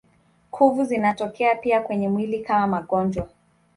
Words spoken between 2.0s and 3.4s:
mwili kama magonjwa.